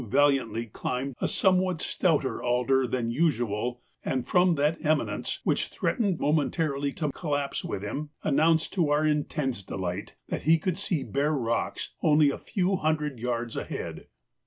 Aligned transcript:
valiantly 0.09 0.65
climbed 0.65 1.15
a 1.21 1.27
somewhat 1.27 1.79
stouter 1.79 2.41
alder 2.41 2.87
than 2.87 3.11
usual, 3.11 3.83
and 4.03 4.25
from 4.25 4.55
that 4.55 4.83
eminence, 4.83 5.41
which 5.43 5.67
threatened 5.67 6.19
momentarily 6.19 6.91
to 6.91 7.11
collapse 7.11 7.63
with 7.63 7.83
him, 7.83 8.09
announced, 8.23 8.73
to 8.73 8.89
our 8.89 9.05
intense 9.05 9.61
delight, 9.61 10.15
that 10.29 10.41
he 10.41 10.57
could 10.57 10.75
see 10.75 11.03
bare 11.03 11.33
rocks 11.35 11.89
only 12.01 12.31
a 12.31 12.37
few 12.39 12.77
hundred 12.77 13.19
yards 13.19 13.55
ahead. 13.55 14.07